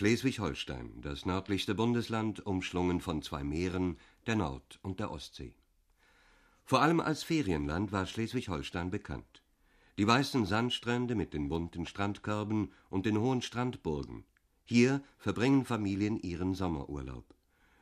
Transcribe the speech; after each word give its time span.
Schleswig-Holstein, 0.00 1.02
das 1.02 1.26
nördlichste 1.26 1.74
Bundesland, 1.74 2.46
umschlungen 2.46 3.02
von 3.02 3.20
zwei 3.20 3.44
Meeren, 3.44 3.98
der 4.26 4.34
Nord- 4.34 4.78
und 4.80 4.98
der 4.98 5.10
Ostsee. 5.10 5.52
Vor 6.64 6.80
allem 6.80 7.00
als 7.00 7.22
Ferienland 7.22 7.92
war 7.92 8.06
Schleswig-Holstein 8.06 8.90
bekannt. 8.90 9.42
Die 9.98 10.06
weißen 10.06 10.46
Sandstrände 10.46 11.14
mit 11.14 11.34
den 11.34 11.50
bunten 11.50 11.84
Strandkörben 11.84 12.72
und 12.88 13.04
den 13.04 13.20
hohen 13.20 13.42
Strandburgen. 13.42 14.24
Hier 14.64 15.02
verbringen 15.18 15.66
Familien 15.66 16.18
ihren 16.18 16.54
Sommerurlaub. 16.54 17.34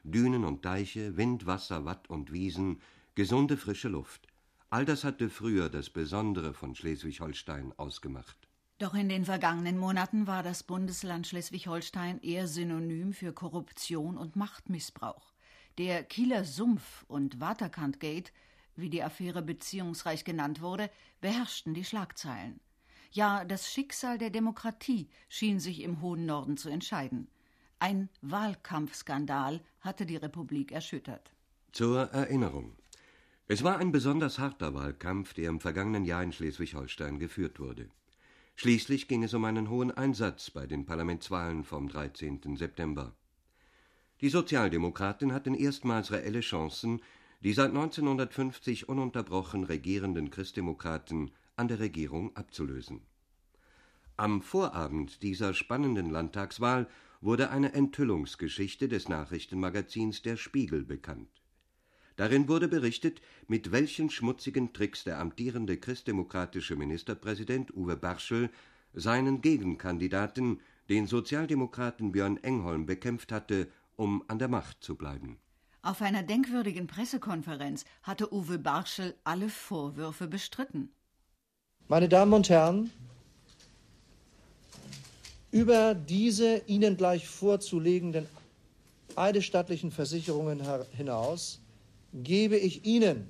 Dünen 0.03 0.45
und 0.45 0.65
Deiche, 0.65 1.17
Wind, 1.17 1.47
Wasser, 1.47 1.85
Watt 1.85 2.11
und 2.11 2.33
Wiesen, 2.33 2.81
gesunde 3.15 3.57
frische 3.57 3.91
Luft. 3.91 4.27
All 4.71 4.85
das 4.85 5.05
hatte 5.05 5.31
früher 5.31 5.69
das 5.69 5.89
Besondere 5.89 6.53
von 6.53 6.75
Schleswig-Holstein 6.75 7.75
ausgemacht. 7.77 8.48
Doch 8.79 8.95
in 8.95 9.09
den 9.09 9.25
vergangenen 9.25 9.77
Monaten 9.77 10.29
war 10.29 10.45
das 10.45 10.63
Bundesland 10.63 11.27
Schleswig-Holstein 11.27 12.21
eher 12.21 12.47
synonym 12.47 13.13
für 13.13 13.33
Korruption 13.33 14.17
und 14.17 14.37
Machtmissbrauch. 14.37 15.33
Der 15.79 16.05
Kieler 16.05 16.45
Sumpf 16.45 17.05
und 17.09 17.41
Waterkant-Gate, 17.41 18.33
wie 18.77 18.89
die 18.89 19.03
Affäre 19.03 19.43
beziehungsreich 19.43 20.25
genannt 20.25 20.61
wurde, 20.61 20.91
beherrschten 21.21 21.75
die 21.75 21.85
Schlagzeilen. 21.85 22.61
Ja, 23.11 23.45
das 23.45 23.69
Schicksal 23.69 24.17
der 24.17 24.31
Demokratie 24.31 25.09
schien 25.29 25.59
sich 25.59 25.83
im 25.83 26.01
hohen 26.01 26.25
Norden 26.25 26.57
zu 26.57 26.69
entscheiden. 26.69 27.27
Ein 27.81 28.09
Wahlkampfskandal 28.23 29.61
hatte 29.81 30.07
die 30.07 30.17
Republik 30.17 30.71
erschüttert. 30.71 31.33
Zur 31.73 32.13
Erinnerung. 32.13 32.77
Es 33.49 33.65
war 33.65 33.79
ein 33.79 33.91
besonders 33.91 34.39
harter 34.39 34.73
Wahlkampf, 34.73 35.35
der 35.35 35.49
im 35.49 35.59
vergangenen 35.59 36.05
Jahr 36.05 36.23
in 36.23 36.33
Schleswig-Holstein 36.33 37.19
geführt 37.19 37.59
wurde. 37.59 37.89
Schließlich 38.61 39.07
ging 39.07 39.23
es 39.23 39.35
um 39.35 39.45
einen 39.45 39.71
hohen 39.71 39.93
Einsatz 39.93 40.51
bei 40.51 40.67
den 40.67 40.85
Parlamentswahlen 40.85 41.63
vom 41.63 41.89
13. 41.89 42.57
September. 42.57 43.15
Die 44.21 44.31
Sozialdemokraten 44.31 45.33
hatten 45.33 45.55
erstmals 45.55 46.11
reelle 46.11 46.41
Chancen, 46.41 47.01
die 47.41 47.53
seit 47.53 47.69
1950 47.69 48.89
ununterbrochen 48.89 49.63
regierenden 49.63 50.33
Christdemokraten 50.33 51.31
an 51.55 51.69
der 51.69 51.79
Regierung 51.79 52.35
abzulösen. 52.35 53.03
Am 54.17 54.43
Vorabend 54.43 55.23
dieser 55.23 55.55
spannenden 55.55 56.11
Landtagswahl 56.11 56.89
wurde 57.21 57.51
eine 57.51 57.75
Enthüllungsgeschichte 57.75 58.89
des 58.89 59.09
Nachrichtenmagazins 59.09 60.23
Der 60.23 60.37
Spiegel 60.37 60.85
bekannt. 60.85 61.38
Darin 62.19 62.49
wurde 62.49 62.67
berichtet, 62.67 63.23
mit 63.47 63.71
welchen 63.71 64.11
schmutzigen 64.11 64.73
Tricks 64.73 65.05
der 65.05 65.21
amtierende 65.21 65.77
christdemokratische 65.77 66.75
Ministerpräsident 66.75 67.73
Uwe 67.77 67.97
Barschel 67.97 68.51
seinen 68.93 69.41
Gegenkandidaten, 69.41 70.61
den 70.89 71.07
Sozialdemokraten 71.07 72.11
Björn 72.11 72.37
Engholm, 72.39 72.87
bekämpft 72.87 73.31
hatte, 73.31 73.69
um 73.95 74.25
an 74.27 74.41
der 74.41 74.49
Macht 74.49 74.83
zu 74.83 74.97
bleiben. 74.97 75.39
Auf 75.83 76.03
einer 76.03 76.25
denkwürdigen 76.25 76.89
Pressekonferenz 76.89 77.85
hatte 78.03 78.35
Uwe 78.35 78.59
Barschel 78.59 79.15
alle 79.23 79.49
Vorwürfe 79.49 80.27
bestritten. 80.27 80.91
Meine 81.87 82.09
Damen 82.09 82.33
und 82.33 82.51
Herren, 82.51 82.91
über 85.53 85.95
diese 85.95 86.63
Ihnen 86.67 86.97
gleich 86.97 87.29
vorzulegenden 87.29 88.27
eidesstattlichen 89.15 89.93
Versicherungen 89.93 90.61
hinaus 90.97 91.61
gebe 92.13 92.57
ich 92.57 92.85
Ihnen, 92.85 93.29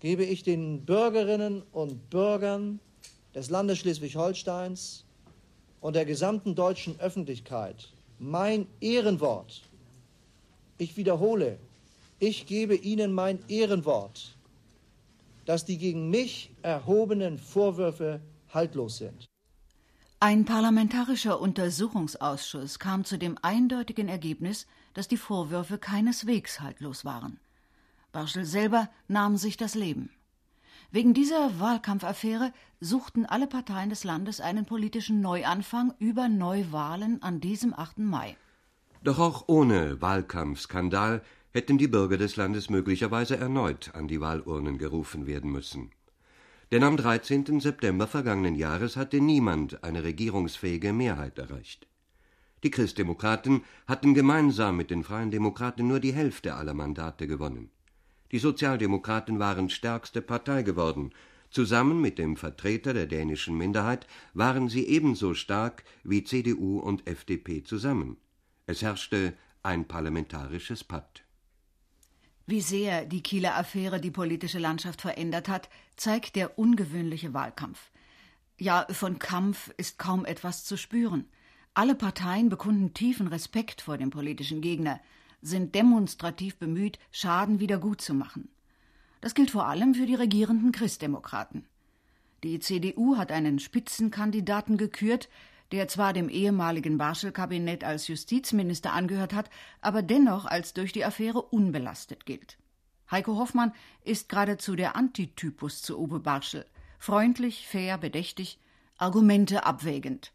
gebe 0.00 0.24
ich 0.24 0.42
den 0.42 0.84
Bürgerinnen 0.84 1.62
und 1.72 2.10
Bürgern 2.10 2.80
des 3.34 3.50
Landes 3.50 3.78
Schleswig-Holsteins 3.78 5.04
und 5.80 5.96
der 5.96 6.04
gesamten 6.04 6.54
deutschen 6.54 6.98
Öffentlichkeit 7.00 7.88
mein 8.18 8.66
Ehrenwort. 8.80 9.62
Ich 10.78 10.96
wiederhole, 10.96 11.58
ich 12.18 12.46
gebe 12.46 12.74
Ihnen 12.74 13.12
mein 13.12 13.38
Ehrenwort, 13.48 14.36
dass 15.44 15.64
die 15.64 15.78
gegen 15.78 16.10
mich 16.10 16.50
erhobenen 16.62 17.38
Vorwürfe 17.38 18.20
haltlos 18.52 18.98
sind. 18.98 19.26
Ein 20.18 20.46
parlamentarischer 20.46 21.40
Untersuchungsausschuss 21.40 22.78
kam 22.78 23.04
zu 23.04 23.18
dem 23.18 23.36
eindeutigen 23.42 24.08
Ergebnis, 24.08 24.66
dass 24.94 25.08
die 25.08 25.18
Vorwürfe 25.18 25.76
keineswegs 25.76 26.60
haltlos 26.60 27.04
waren. 27.04 27.38
Barschel 28.16 28.46
selber 28.46 28.88
nahm 29.08 29.36
sich 29.36 29.58
das 29.58 29.74
Leben. 29.74 30.08
Wegen 30.90 31.12
dieser 31.12 31.60
Wahlkampfaffäre 31.60 32.50
suchten 32.80 33.26
alle 33.26 33.46
Parteien 33.46 33.90
des 33.90 34.04
Landes 34.04 34.40
einen 34.40 34.64
politischen 34.64 35.20
Neuanfang 35.20 35.92
über 35.98 36.30
Neuwahlen 36.30 37.22
an 37.22 37.42
diesem 37.42 37.74
8. 37.74 37.98
Mai. 37.98 38.34
Doch 39.02 39.18
auch 39.18 39.48
ohne 39.48 40.00
Wahlkampfskandal 40.00 41.22
hätten 41.52 41.76
die 41.76 41.88
Bürger 41.88 42.16
des 42.16 42.36
Landes 42.36 42.70
möglicherweise 42.70 43.36
erneut 43.36 43.94
an 43.94 44.08
die 44.08 44.22
Wahlurnen 44.22 44.78
gerufen 44.78 45.26
werden 45.26 45.52
müssen. 45.52 45.90
Denn 46.72 46.84
am 46.84 46.96
13. 46.96 47.60
September 47.60 48.06
vergangenen 48.06 48.54
Jahres 48.54 48.96
hatte 48.96 49.20
niemand 49.20 49.84
eine 49.84 50.04
regierungsfähige 50.04 50.94
Mehrheit 50.94 51.38
erreicht. 51.38 51.86
Die 52.62 52.70
Christdemokraten 52.70 53.62
hatten 53.86 54.14
gemeinsam 54.14 54.78
mit 54.78 54.90
den 54.90 55.04
Freien 55.04 55.30
Demokraten 55.30 55.86
nur 55.86 56.00
die 56.00 56.14
Hälfte 56.14 56.54
aller 56.54 56.72
Mandate 56.72 57.26
gewonnen. 57.26 57.70
Die 58.32 58.38
Sozialdemokraten 58.38 59.38
waren 59.38 59.70
stärkste 59.70 60.20
Partei 60.20 60.62
geworden. 60.62 61.12
Zusammen 61.50 62.00
mit 62.00 62.18
dem 62.18 62.36
Vertreter 62.36 62.92
der 62.92 63.06
dänischen 63.06 63.56
Minderheit 63.56 64.06
waren 64.34 64.68
sie 64.68 64.86
ebenso 64.86 65.34
stark 65.34 65.84
wie 66.02 66.24
CDU 66.24 66.78
und 66.80 67.06
FDP 67.06 67.62
zusammen. 67.62 68.16
Es 68.66 68.82
herrschte 68.82 69.34
ein 69.62 69.86
parlamentarisches 69.86 70.82
Patt. 70.84 71.22
Wie 72.46 72.60
sehr 72.60 73.04
die 73.04 73.22
Kieler 73.22 73.56
Affäre 73.56 74.00
die 74.00 74.10
politische 74.10 74.58
Landschaft 74.58 75.00
verändert 75.00 75.48
hat, 75.48 75.68
zeigt 75.96 76.36
der 76.36 76.58
ungewöhnliche 76.58 77.34
Wahlkampf. 77.34 77.90
Ja, 78.58 78.86
von 78.90 79.18
Kampf 79.18 79.72
ist 79.76 79.98
kaum 79.98 80.24
etwas 80.24 80.64
zu 80.64 80.76
spüren. 80.76 81.26
Alle 81.74 81.94
Parteien 81.94 82.48
bekunden 82.48 82.94
tiefen 82.94 83.26
Respekt 83.26 83.82
vor 83.82 83.98
dem 83.98 84.10
politischen 84.10 84.60
Gegner, 84.60 85.00
sind 85.42 85.74
demonstrativ 85.74 86.56
bemüht, 86.56 86.98
Schaden 87.12 87.60
wieder 87.60 87.78
gut 87.78 88.00
zu 88.00 88.14
machen. 88.14 88.48
Das 89.20 89.34
gilt 89.34 89.50
vor 89.50 89.66
allem 89.66 89.94
für 89.94 90.06
die 90.06 90.14
regierenden 90.14 90.72
Christdemokraten. 90.72 91.66
Die 92.44 92.60
CDU 92.60 93.16
hat 93.16 93.32
einen 93.32 93.58
Spitzenkandidaten 93.58 94.76
gekürt, 94.76 95.28
der 95.72 95.88
zwar 95.88 96.12
dem 96.12 96.28
ehemaligen 96.28 96.98
Barschel-Kabinett 96.98 97.82
als 97.82 98.06
Justizminister 98.08 98.92
angehört 98.92 99.32
hat, 99.32 99.50
aber 99.80 100.02
dennoch 100.02 100.44
als 100.44 100.74
durch 100.74 100.92
die 100.92 101.04
Affäre 101.04 101.42
unbelastet 101.42 102.24
gilt. 102.26 102.58
Heiko 103.10 103.36
Hoffmann 103.36 103.72
ist 104.04 104.28
geradezu 104.28 104.76
der 104.76 104.96
Antitypus 104.96 105.82
zu 105.82 105.98
Uwe 105.98 106.20
Barschel. 106.20 106.66
Freundlich, 106.98 107.66
fair, 107.66 107.98
bedächtig, 107.98 108.58
Argumente 108.98 109.64
abwägend. 109.64 110.32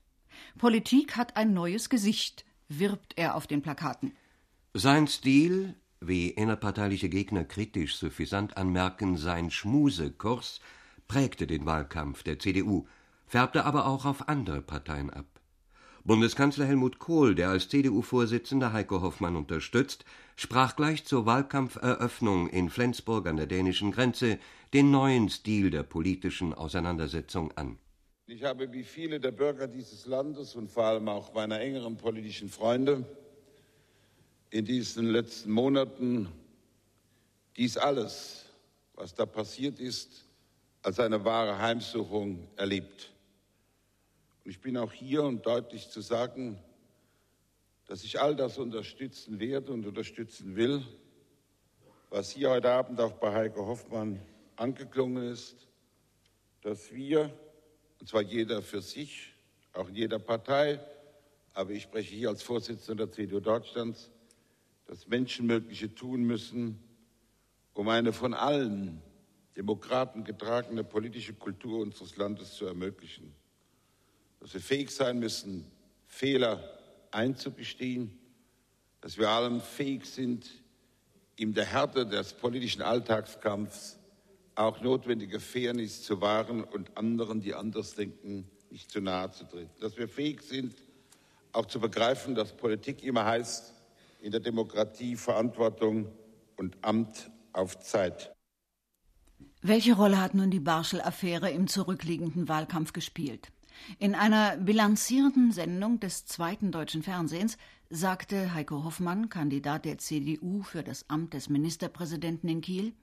Politik 0.58 1.18
hat 1.18 1.38
ein 1.38 1.54
neues 1.54 1.90
Gesicht, 1.90 2.46
wirbt 2.70 3.14
er 3.18 3.36
auf 3.36 3.48
den 3.48 3.62
Plakaten. 3.62 4.14
Sein 4.74 5.08
Stil, 5.08 5.76
wie 6.00 6.30
innerparteiliche 6.30 7.10
Gegner 7.10 7.44
kritisch 7.44 7.96
suffisant 7.96 8.58
anmerken, 8.58 9.18
sein 9.18 9.52
Schmusekurs, 9.52 10.62
prägte 11.08 11.48
den 11.48 11.66
Wahlkampf 11.66 12.24
der 12.24 12.40
CDU– 12.40 12.88
färbte 13.32 13.64
aber 13.64 13.88
auch 13.88 14.04
auf 14.04 14.28
andere 14.28 14.62
Parteien 14.62 15.10
ab. 15.10 15.26
Bundeskanzler 16.04 16.66
Helmut 16.66 17.00
Kohl, 17.00 17.34
der 17.34 17.48
als 17.48 17.70
CDU-Vorsitzender 17.70 18.74
Heiko 18.74 19.02
Hoffmann 19.02 19.38
unterstützt, 19.38 20.04
sprach 20.36 20.76
gleich 20.76 21.06
zur 21.06 21.26
Wahlkampferöffnung 21.26 22.50
in 22.50 22.70
Flensburg 22.70 23.28
an 23.28 23.38
der 23.38 23.46
dänischen 23.46 23.94
Grenze 23.94 24.38
den 24.74 24.92
neuen 24.92 25.30
Stil 25.30 25.70
der 25.70 25.84
politischen 25.84 26.54
Auseinandersetzung 26.54 27.54
an. 27.54 27.78
Ich 28.28 28.44
habe 28.44 28.74
wie 28.74 28.84
viele 28.84 29.22
der 29.22 29.32
Bürger 29.32 29.68
dieses 29.68 30.06
Landes 30.06 30.56
und 30.56 30.70
vor 30.70 30.84
allem 30.84 31.08
auch 31.08 31.34
meiner 31.34 31.62
engeren 31.62 31.96
politischen 31.96 32.50
Freunde 32.50 33.06
in 34.52 34.66
diesen 34.66 35.08
letzten 35.08 35.50
Monaten 35.50 36.30
dies 37.56 37.78
alles, 37.78 38.46
was 38.94 39.16
da 39.16 39.26
passiert 39.26 39.80
ist, 39.80 40.26
als 40.84 41.00
eine 41.00 41.24
wahre 41.24 41.58
Heimsuchung 41.58 42.48
erlebt. 42.58 43.12
Und 44.44 44.52
ich 44.52 44.60
bin 44.60 44.78
auch 44.78 44.92
hier, 44.92 45.24
um 45.24 45.42
deutlich 45.42 45.90
zu 45.90 46.02
sagen, 46.02 46.60
dass 47.88 48.04
ich 48.04 48.20
all 48.20 48.36
das 48.36 48.58
unterstützen 48.58 49.40
werde 49.40 49.72
und 49.72 49.86
unterstützen 49.86 50.56
will, 50.56 50.86
was 52.10 52.32
hier 52.32 52.50
heute 52.50 52.72
Abend 52.72 53.00
auch 53.00 53.14
bei 53.14 53.34
Heike 53.34 53.66
Hoffmann 53.66 54.20
angeklungen 54.58 55.32
ist, 55.32 55.68
dass 56.62 56.92
wir, 56.92 57.32
und 58.00 58.10
zwar 58.10 58.22
jeder 58.22 58.62
für 58.62 58.82
sich, 58.82 59.34
auch 59.74 59.88
in 59.88 59.96
jeder 59.96 60.20
Partei, 60.20 60.80
aber 61.54 61.72
ich 61.72 61.84
spreche 61.84 62.14
hier 62.14 62.30
als 62.30 62.44
Vorsitzender 62.44 63.06
der 63.06 63.14
CDU 63.14 63.40
Deutschlands, 63.40 64.10
das 64.92 65.08
Menschenmögliche 65.08 65.96
tun 65.96 66.24
müssen, 66.24 66.78
um 67.74 67.88
eine 67.88 68.14
von 68.14 68.34
allen 68.34 69.02
Demokraten 69.58 70.24
getragene 70.24 70.84
politische 70.84 71.34
Kultur 71.34 71.80
unseres 71.80 72.18
Landes 72.18 72.54
zu 72.54 72.66
ermöglichen 72.66 73.34
dass 74.42 74.56
wir 74.56 74.62
fähig 74.62 74.90
sein 74.90 75.20
müssen, 75.20 75.66
Fehler 76.08 76.78
einzugestehen, 77.12 78.20
dass 79.00 79.18
wir 79.18 79.30
allem 79.30 79.62
fähig 79.62 80.06
sind, 80.06 80.50
in 81.36 81.54
der 81.54 81.66
Härte 81.66 82.06
des 82.06 82.34
politischen 82.34 82.82
Alltagskampfs 82.82 84.00
auch 84.56 84.82
notwendige 84.82 85.40
Fairness 85.40 86.04
zu 86.04 86.22
wahren 86.22 86.64
und 86.64 86.98
anderen, 86.98 87.42
die 87.42 87.54
anders 87.54 87.96
denken, 87.96 88.50
nicht 88.70 88.92
zu 88.92 89.00
nahe 89.00 89.32
zu 89.32 89.46
treten. 89.46 89.72
Dass 89.80 89.98
wir 89.98 90.08
fähig 90.08 90.42
sind, 90.42 90.76
auch 91.52 91.68
zu 91.68 91.80
begreifen, 91.80 92.36
dass 92.36 92.56
Politik 92.56 93.04
immer 93.04 93.26
heißt, 93.26 93.74
in 94.22 94.32
der 94.32 94.40
Demokratie 94.40 95.16
Verantwortung 95.16 96.08
und 96.58 96.78
Amt 96.82 97.32
auf 97.54 97.80
Zeit. 97.80 98.34
Welche 99.62 99.94
Rolle 99.94 100.20
hat 100.20 100.34
nun 100.34 100.50
die 100.50 100.60
Barschel-Affäre 100.60 101.52
im 101.52 101.68
zurückliegenden 101.68 102.48
Wahlkampf 102.48 102.94
gespielt? 102.94 103.52
In 104.00 104.16
einer 104.16 104.58
bilanzierenden 104.58 105.52
Sendung 105.52 106.00
des 106.00 106.26
zweiten 106.26 106.72
deutschen 106.72 107.04
Fernsehens 107.04 107.58
sagte 107.90 108.54
Heiko 108.54 108.84
Hoffmann, 108.84 109.30
Kandidat 109.30 109.86
der 109.86 109.98
CDU 109.98 110.62
für 110.64 110.84
das 110.84 111.10
Amt 111.10 111.34
des 111.34 111.50
Ministerpräsidenten 111.50 112.48
in 112.48 112.62
Kiel, 112.62 112.94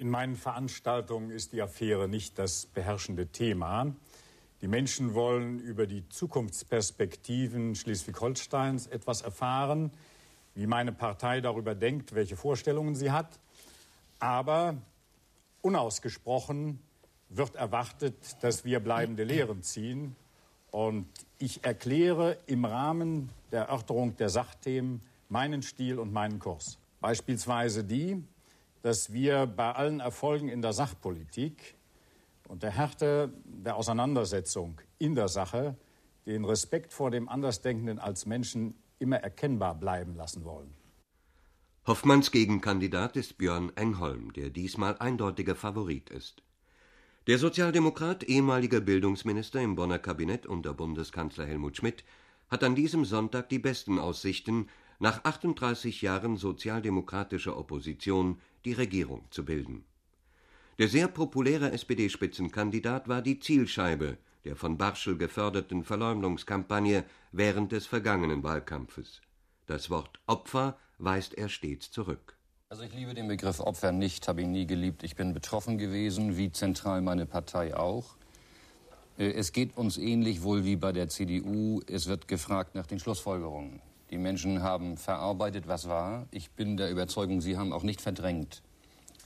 in 0.00 0.08
meinen 0.08 0.34
Veranstaltungen 0.34 1.28
ist 1.28 1.52
die 1.52 1.60
Affäre 1.60 2.08
nicht 2.08 2.38
das 2.38 2.64
beherrschende 2.64 3.26
Thema. 3.26 3.94
Die 4.62 4.66
Menschen 4.66 5.12
wollen 5.12 5.58
über 5.58 5.86
die 5.86 6.08
Zukunftsperspektiven 6.08 7.74
Schleswig-Holsteins 7.74 8.86
etwas 8.86 9.20
erfahren, 9.20 9.90
wie 10.54 10.66
meine 10.66 10.92
Partei 10.92 11.40
darüber 11.40 11.74
denkt, 11.74 12.14
welche 12.14 12.36
Vorstellungen 12.36 12.94
sie 12.94 13.10
hat. 13.10 13.38
Aber 14.18 14.76
unausgesprochen 15.62 16.80
wird 17.28 17.54
erwartet, 17.54 18.42
dass 18.42 18.64
wir 18.64 18.80
bleibende 18.80 19.24
Lehren 19.24 19.62
ziehen. 19.62 20.16
Und 20.70 21.06
ich 21.38 21.64
erkläre 21.64 22.38
im 22.46 22.64
Rahmen 22.64 23.30
der 23.52 23.62
Erörterung 23.62 24.16
der 24.16 24.28
Sachthemen 24.28 25.00
meinen 25.28 25.62
Stil 25.62 25.98
und 25.98 26.12
meinen 26.12 26.38
Kurs. 26.38 26.78
Beispielsweise 27.00 27.84
die, 27.84 28.22
dass 28.82 29.12
wir 29.12 29.46
bei 29.46 29.72
allen 29.72 30.00
Erfolgen 30.00 30.48
in 30.48 30.62
der 30.62 30.72
Sachpolitik 30.72 31.76
und 32.48 32.62
der 32.62 32.72
Härte 32.72 33.32
der 33.44 33.76
Auseinandersetzung 33.76 34.80
in 34.98 35.14
der 35.14 35.28
Sache 35.28 35.76
den 36.26 36.44
Respekt 36.44 36.92
vor 36.92 37.10
dem 37.10 37.28
Andersdenkenden 37.28 37.98
als 37.98 38.26
Menschen 38.26 38.74
immer 39.00 39.16
erkennbar 39.16 39.74
bleiben 39.74 40.14
lassen 40.14 40.44
wollen. 40.44 40.74
Hoffmanns 41.86 42.30
Gegenkandidat 42.30 43.16
ist 43.16 43.38
Björn 43.38 43.72
Engholm, 43.74 44.32
der 44.34 44.50
diesmal 44.50 44.98
eindeutiger 44.98 45.56
Favorit 45.56 46.10
ist. 46.10 46.42
Der 47.26 47.38
Sozialdemokrat, 47.38 48.22
ehemaliger 48.24 48.80
Bildungsminister 48.80 49.60
im 49.60 49.74
Bonner 49.74 49.98
Kabinett 49.98 50.46
unter 50.46 50.74
Bundeskanzler 50.74 51.46
Helmut 51.46 51.78
Schmidt, 51.78 52.04
hat 52.50 52.62
an 52.62 52.74
diesem 52.74 53.04
Sonntag 53.04 53.48
die 53.48 53.58
besten 53.58 53.98
Aussichten, 53.98 54.68
nach 54.98 55.24
38 55.24 56.02
Jahren 56.02 56.36
sozialdemokratischer 56.36 57.56
Opposition 57.56 58.38
die 58.66 58.74
Regierung 58.74 59.24
zu 59.30 59.46
bilden. 59.46 59.84
Der 60.78 60.88
sehr 60.88 61.08
populäre 61.08 61.72
SPD-Spitzenkandidat 61.72 63.08
war 63.08 63.22
die 63.22 63.38
Zielscheibe 63.38 64.18
der 64.44 64.56
von 64.56 64.78
Barschel 64.78 65.16
geförderten 65.16 65.84
Verleumdungskampagne 65.84 67.04
während 67.32 67.72
des 67.72 67.86
vergangenen 67.86 68.42
Wahlkampfes. 68.42 69.20
Das 69.66 69.90
Wort 69.90 70.20
Opfer 70.26 70.76
weist 70.98 71.34
er 71.34 71.48
stets 71.48 71.90
zurück. 71.90 72.36
Also 72.68 72.84
ich 72.84 72.94
liebe 72.94 73.14
den 73.14 73.28
Begriff 73.28 73.60
Opfer 73.60 73.92
nicht, 73.92 74.28
habe 74.28 74.42
ihn 74.42 74.52
nie 74.52 74.66
geliebt. 74.66 75.02
Ich 75.02 75.16
bin 75.16 75.34
betroffen 75.34 75.76
gewesen, 75.76 76.36
wie 76.36 76.52
zentral 76.52 77.00
meine 77.00 77.26
Partei 77.26 77.76
auch. 77.76 78.16
Äh, 79.18 79.32
es 79.32 79.52
geht 79.52 79.76
uns 79.76 79.98
ähnlich 79.98 80.42
wohl 80.42 80.64
wie 80.64 80.76
bei 80.76 80.92
der 80.92 81.08
CDU. 81.08 81.80
Es 81.86 82.06
wird 82.06 82.28
gefragt 82.28 82.74
nach 82.74 82.86
den 82.86 82.98
Schlussfolgerungen. 82.98 83.80
Die 84.10 84.18
Menschen 84.18 84.62
haben 84.62 84.96
verarbeitet, 84.96 85.68
was 85.68 85.88
war. 85.88 86.26
Ich 86.30 86.50
bin 86.52 86.76
der 86.76 86.90
Überzeugung, 86.90 87.40
sie 87.40 87.56
haben 87.56 87.72
auch 87.72 87.82
nicht 87.82 88.00
verdrängt. 88.00 88.62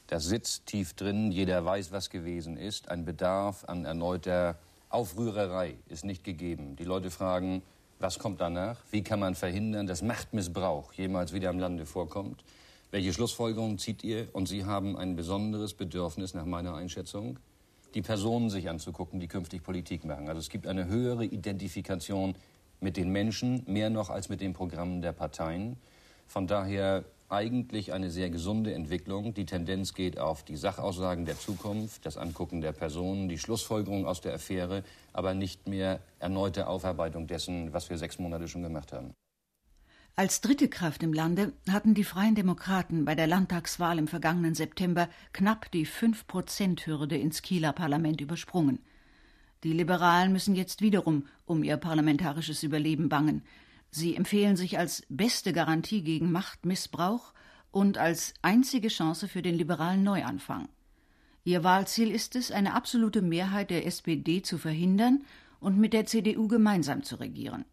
Das 0.07 0.25
sitzt 0.25 0.67
tief 0.67 0.93
drin, 0.93 1.33
jeder 1.33 1.65
weiß, 1.65 1.91
was 1.93 2.11
gewesen 2.11 2.57
ist. 2.59 2.91
Ein 2.91 3.05
Bedarf 3.05 3.65
an 3.65 3.87
erneuter 3.87 4.59
Aufrührerei 4.89 5.77
ist 5.89 6.05
nicht 6.05 6.25
gegeben. 6.25 6.77
Die 6.77 6.85
Leute 6.85 7.11
fragen, 7.11 7.63
was 7.99 8.19
kommt 8.19 8.41
danach? 8.41 8.79
Wie 8.91 9.03
kann 9.03 9.21
man 9.21 9.35
verhindern, 9.35 9.87
dass 9.87 10.03
Machtmissbrauch 10.03 10.93
jemals 10.93 11.33
wieder 11.33 11.51
im 11.51 11.59
Lande 11.59 11.87
vorkommt? 11.87 12.45
Welche 12.91 13.13
Schlussfolgerungen 13.13 13.79
zieht 13.79 14.05
ihr? 14.05 14.29
Und 14.33 14.47
Sie 14.47 14.65
haben 14.65 14.97
ein 14.97 15.17
besonderes 15.17 15.75
Bedürfnis, 15.75 16.35
nach 16.35 16.45
meiner 16.45 16.75
Einschätzung, 16.75 17.39
die 17.95 18.03
Personen 18.03 18.51
sich 18.51 18.69
anzugucken, 18.69 19.21
die 19.21 19.29
künftig 19.29 19.63
Politik 19.63 20.05
machen. 20.05 20.29
Also 20.29 20.41
es 20.41 20.49
gibt 20.49 20.67
eine 20.67 20.87
höhere 20.87 21.25
Identifikation 21.25 22.35
mit 22.81 22.97
den 22.97 23.11
Menschen, 23.11 23.63
mehr 23.67 23.91
noch 23.91 24.11
als 24.11 24.29
mit 24.29 24.41
den 24.41 24.53
Programmen 24.53 25.01
der 25.01 25.13
Parteien. 25.13 25.77
Von 26.27 26.47
daher 26.47 27.05
eigentlich 27.35 27.93
eine 27.93 28.11
sehr 28.11 28.31
gesunde 28.31 28.73
Entwicklung. 28.75 29.35
Die 29.35 29.47
Tendenz 29.47 29.95
geht 29.95 30.19
auf 30.19 30.45
die 30.45 30.57
Sachaussagen 30.57 31.27
der 31.27 31.39
Zukunft, 31.39 32.07
das 32.07 32.17
Angucken 32.17 32.61
der 32.61 32.73
Personen, 32.73 33.29
die 33.29 33.39
Schlussfolgerung 33.39 34.07
aus 34.07 34.21
der 34.21 34.35
Affäre, 34.35 34.85
aber 35.13 35.35
nicht 35.35 35.69
mehr 35.69 36.01
erneute 36.19 36.67
Aufarbeitung 36.67 37.27
dessen, 37.27 37.73
was 37.73 37.91
wir 37.91 37.99
sechs 37.99 38.19
Monate 38.19 38.49
schon 38.49 38.63
gemacht 38.63 38.93
haben. 38.93 39.13
Als 40.17 40.41
dritte 40.41 40.69
Kraft 40.69 41.03
im 41.03 41.13
Lande 41.13 41.53
hatten 41.69 41.95
die 41.95 42.05
Freien 42.05 42.37
Demokraten 42.37 43.05
bei 43.05 43.17
der 43.17 43.27
Landtagswahl 43.27 43.99
im 43.99 44.07
vergangenen 44.07 44.55
September 44.55 45.09
knapp 45.33 45.73
die 45.73 45.87
5-Prozent-Hürde 45.87 47.17
ins 47.17 47.43
Kieler 47.43 47.73
Parlament 47.73 48.21
übersprungen. 48.21 48.79
Die 49.65 49.73
Liberalen 49.73 50.33
müssen 50.33 50.55
jetzt 50.55 50.83
wiederum 50.83 51.27
um 51.47 51.65
ihr 51.65 51.79
parlamentarisches 51.79 52.63
Überleben 52.63 53.09
bangen. 53.09 53.43
Sie 53.97 54.17
empfehlen 54.17 54.57
sich 54.57 54.77
als 54.77 55.05
beste 55.09 55.53
Garantie 55.53 56.03
gegen 56.03 56.33
Machtmissbrauch 56.33 57.33
und 57.71 57.97
als 57.97 58.35
einzige 58.43 58.89
Chance 58.89 59.29
für 59.29 59.41
den 59.41 59.55
liberalen 59.55 60.03
Neuanfang. 60.03 60.69
Ihr 61.45 61.63
Wahlziel 61.63 62.11
ist 62.11 62.35
es, 62.35 62.51
eine 62.51 62.75
absolute 62.75 63.23
Mehrheit 63.23 63.71
der 63.71 63.87
SPD 63.87 64.43
zu 64.43 64.59
verhindern 64.59 65.25
und 65.61 65.79
mit 65.79 65.93
der 65.93 66.07
CDU 66.07 66.49
gemeinsam 66.49 67.05
zu 67.05 67.21
regieren. 67.21 67.67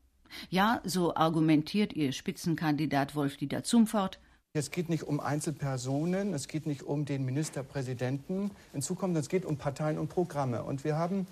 Ja, 0.52 0.80
so 0.84 1.16
argumentiert 1.16 1.94
ihr 1.94 2.12
Spitzenkandidat 2.12 3.16
Wolf-Dieter 3.16 3.64
Zumfort. 3.64 4.20
Es 4.54 4.70
geht 4.70 4.90
nicht 4.90 5.04
um 5.04 5.22
Einzelpersonen, 5.22 6.34
es 6.34 6.50
geht 6.50 6.66
nicht 6.66 6.84
um 6.84 7.06
den 7.06 7.24
Ministerpräsidenten 7.24 8.52
in 8.74 8.82
Zukunft, 8.82 9.18
es 9.18 9.30
geht 9.30 9.46
um 9.46 9.56
Parteien 9.56 9.98
und 9.98 10.10
Programme. 10.10 10.64
Und 10.64 10.84
wir 10.84 10.98
haben 10.98 11.26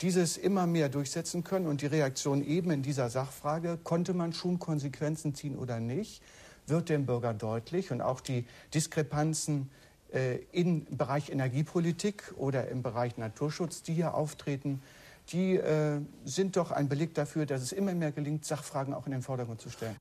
dieses 0.00 0.38
immer 0.38 0.66
mehr 0.66 0.88
durchsetzen 0.88 1.44
können. 1.44 1.66
Und 1.66 1.82
die 1.82 1.86
Reaktion 1.86 2.42
eben 2.42 2.70
in 2.70 2.80
dieser 2.80 3.10
Sachfrage, 3.10 3.78
konnte 3.84 4.14
man 4.14 4.32
schon 4.32 4.58
Konsequenzen 4.58 5.34
ziehen 5.34 5.58
oder 5.58 5.80
nicht, 5.80 6.22
wird 6.66 6.88
dem 6.88 7.04
Bürger 7.04 7.34
deutlich. 7.34 7.90
Und 7.92 8.00
auch 8.00 8.22
die 8.22 8.46
Diskrepanzen 8.72 9.68
äh, 10.10 10.36
im 10.52 10.86
Bereich 10.86 11.28
Energiepolitik 11.28 12.32
oder 12.38 12.68
im 12.68 12.82
Bereich 12.82 13.18
Naturschutz, 13.18 13.82
die 13.82 13.92
hier 13.92 14.14
auftreten, 14.14 14.80
die 15.28 15.56
äh, 15.56 16.00
sind 16.24 16.56
doch 16.56 16.70
ein 16.70 16.88
Beleg 16.88 17.12
dafür, 17.12 17.44
dass 17.44 17.60
es 17.60 17.72
immer 17.72 17.92
mehr 17.92 18.12
gelingt, 18.12 18.46
Sachfragen 18.46 18.94
auch 18.94 19.04
in 19.04 19.12
den 19.12 19.20
Vordergrund 19.20 19.60
zu 19.60 19.68
stellen. 19.68 19.96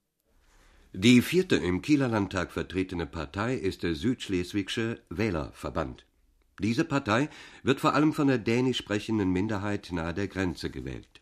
Die 0.94 1.22
vierte 1.22 1.56
im 1.56 1.82
Kieler 1.82 2.10
Landtag 2.10 2.52
vertretene 2.52 3.06
Partei 3.06 3.56
ist 3.56 3.84
der 3.84 3.96
Südschleswigsche 3.96 5.00
Wählerverband. 5.10 6.06
Diese 6.60 6.84
Partei 6.84 7.30
wird 7.64 7.80
vor 7.80 7.94
allem 7.94 8.12
von 8.12 8.28
der 8.28 8.38
dänisch 8.38 8.80
sprechenden 8.80 9.32
Minderheit 9.32 9.94
nahe 9.94 10.14
der 10.14 10.28
Grenze 10.28 10.70
gewählt. 10.70 11.22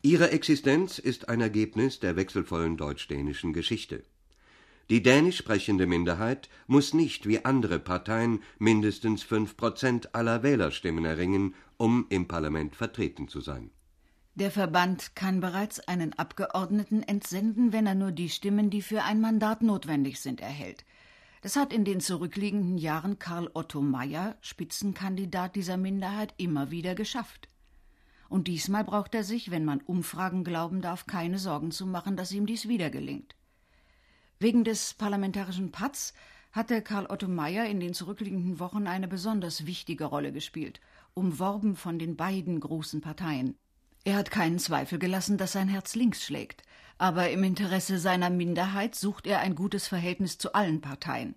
Ihre 0.00 0.30
Existenz 0.30 1.00
ist 1.00 1.28
ein 1.28 1.40
Ergebnis 1.40 1.98
der 1.98 2.14
wechselvollen 2.14 2.76
deutsch-dänischen 2.76 3.52
Geschichte. 3.52 4.04
Die 4.90 5.02
dänisch 5.02 5.38
sprechende 5.38 5.88
Minderheit 5.88 6.48
muss 6.68 6.94
nicht 6.94 7.26
wie 7.26 7.44
andere 7.44 7.80
Parteien 7.80 8.44
mindestens 8.60 9.24
fünf 9.24 9.56
Prozent 9.56 10.14
aller 10.14 10.44
Wählerstimmen 10.44 11.04
erringen, 11.04 11.56
um 11.78 12.06
im 12.10 12.28
Parlament 12.28 12.76
vertreten 12.76 13.26
zu 13.26 13.40
sein. 13.40 13.72
Der 14.38 14.52
Verband 14.52 15.16
kann 15.16 15.40
bereits 15.40 15.80
einen 15.80 16.12
Abgeordneten 16.12 17.02
entsenden, 17.02 17.72
wenn 17.72 17.88
er 17.88 17.96
nur 17.96 18.12
die 18.12 18.28
Stimmen, 18.28 18.70
die 18.70 18.82
für 18.82 19.02
ein 19.02 19.20
Mandat 19.20 19.62
notwendig 19.62 20.20
sind, 20.20 20.40
erhält. 20.40 20.84
Das 21.42 21.56
hat 21.56 21.72
in 21.72 21.84
den 21.84 21.98
zurückliegenden 21.98 22.78
Jahren 22.78 23.18
Karl 23.18 23.50
Otto 23.52 23.82
Meyer, 23.82 24.36
Spitzenkandidat 24.40 25.56
dieser 25.56 25.76
Minderheit, 25.76 26.34
immer 26.36 26.70
wieder 26.70 26.94
geschafft. 26.94 27.48
Und 28.28 28.46
diesmal 28.46 28.84
braucht 28.84 29.12
er 29.16 29.24
sich, 29.24 29.50
wenn 29.50 29.64
man 29.64 29.80
Umfragen 29.80 30.44
glauben 30.44 30.82
darf, 30.82 31.06
keine 31.06 31.40
Sorgen 31.40 31.72
zu 31.72 31.84
machen, 31.84 32.16
dass 32.16 32.30
ihm 32.30 32.46
dies 32.46 32.68
wieder 32.68 32.90
gelingt. 32.90 33.34
Wegen 34.38 34.62
des 34.62 34.94
parlamentarischen 34.94 35.72
Patz 35.72 36.14
hatte 36.52 36.80
Karl 36.80 37.06
Otto 37.06 37.26
Meyer 37.26 37.66
in 37.66 37.80
den 37.80 37.92
zurückliegenden 37.92 38.60
Wochen 38.60 38.86
eine 38.86 39.08
besonders 39.08 39.66
wichtige 39.66 40.04
Rolle 40.04 40.30
gespielt, 40.30 40.80
umworben 41.12 41.74
von 41.74 41.98
den 41.98 42.14
beiden 42.14 42.60
großen 42.60 43.00
Parteien. 43.00 43.56
Er 44.08 44.16
hat 44.16 44.30
keinen 44.30 44.58
Zweifel 44.58 44.98
gelassen, 44.98 45.36
dass 45.36 45.52
sein 45.52 45.68
Herz 45.68 45.94
links 45.94 46.24
schlägt 46.24 46.62
aber 46.98 47.30
im 47.30 47.44
Interesse 47.44 47.98
seiner 47.98 48.28
Minderheit 48.28 48.94
sucht 48.94 49.26
er 49.26 49.38
ein 49.38 49.54
gutes 49.54 49.86
Verhältnis 49.86 50.36
zu 50.36 50.52
allen 50.52 50.80
Parteien. 50.80 51.36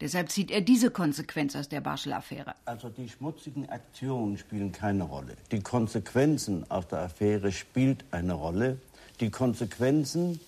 Deshalb 0.00 0.30
zieht 0.30 0.50
er 0.50 0.60
diese 0.60 0.90
Konsequenz 0.90 1.56
aus 1.56 1.68
der 1.68 1.80
Barschel-Affäre. 1.80 2.54
Also 2.64 2.88
die 2.88 3.08
schmutzigen 3.08 3.68
Aktionen 3.68 4.38
spielen 4.38 4.70
keine 4.70 5.04
Rolle. 5.04 5.36
Die 5.50 5.60
Konsequenzen 5.60 6.68
aus 6.70 6.86
der 6.86 7.00
Affäre 7.00 7.50
spielt 7.50 8.04
eine 8.10 8.34
Rolle. 8.34 8.78
die 9.20 9.30
Konsequenzen, 9.30 10.38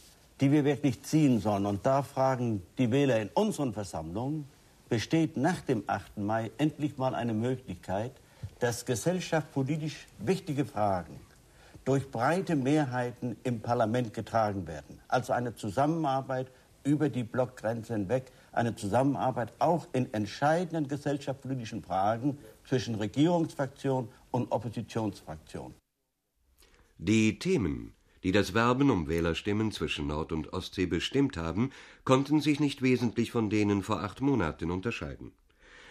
die 0.41 0.53
wir 0.53 0.65
wirklich 0.65 1.03
ziehen 1.03 1.41
sollen. 1.41 1.67
Und 1.67 1.85
da 1.85 2.05
fragen 2.05 2.63
die 2.79 2.93
Wähler 2.93 3.21
in 3.21 3.29
unseren 3.35 3.73
Versammlungen, 3.73 4.45
besteht 4.89 5.37
nach 5.37 5.61
dem 5.63 5.83
8. 5.89 6.19
Mai 6.19 6.53
endlich 6.57 6.97
mal 6.97 7.17
eine 7.17 7.35
Möglichkeit, 7.35 8.13
dass 8.61 8.87
gesellschaftspolitisch 8.87 10.07
wichtige 10.19 10.65
Fragen 10.65 11.19
durch 11.85 12.11
breite 12.11 12.57
Mehrheiten 12.57 13.37
im 13.45 13.61
Parlament 13.61 14.15
getragen 14.15 14.67
werden. 14.67 15.01
Also 15.09 15.33
eine 15.33 15.55
Zusammenarbeit 15.55 16.51
über 16.85 17.09
die 17.09 17.25
Blockgrenze 17.25 17.95
hinweg, 17.95 18.33
eine 18.53 18.75
Zusammenarbeit 18.75 19.53
auch 19.59 19.87
in 19.93 20.13
entscheidenden 20.13 20.89
gesellschaftspolitischen 20.89 21.83
Fragen 21.83 22.39
zwischen 22.67 22.95
Regierungsfraktion 22.95 24.09
und 24.31 24.51
Oppositionsfraktion. 24.51 25.75
Die 26.99 27.39
Themen, 27.39 27.95
die 28.23 28.33
das 28.33 28.55
Werben 28.55 28.91
um 28.91 29.09
Wählerstimmen 29.09 29.73
zwischen 29.73 30.07
Nord- 30.07 30.33
und 30.33 30.53
Ostsee 30.53 30.87
bestimmt 30.87 31.37
haben, 31.37 31.71
konnten 32.05 32.41
sich 32.41 32.61
nicht 32.61 32.83
wesentlich 32.83 33.31
von 33.31 33.51
denen 33.51 33.83
vor 33.83 34.03
acht 34.03 34.21
Monaten 34.21 34.71
unterscheiden. 34.71 35.33